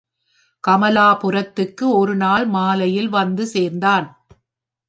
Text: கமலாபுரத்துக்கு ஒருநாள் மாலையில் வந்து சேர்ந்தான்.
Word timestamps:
கமலாபுரத்துக்கு 0.63 1.85
ஒருநாள் 1.93 2.47
மாலையில் 2.47 3.09
வந்து 3.09 3.45
சேர்ந்தான். 3.47 4.07